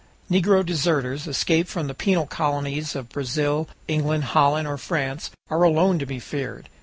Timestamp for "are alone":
5.47-5.99